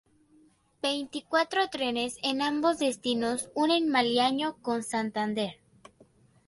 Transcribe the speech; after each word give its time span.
Veinticuatro 0.81 1.69
trenes 1.69 2.17
en 2.23 2.41
ambos 2.41 2.79
destinos 2.79 3.51
unen 3.53 3.87
Maliaño 3.91 4.57
con 4.63 4.81
Santander. 4.81 5.61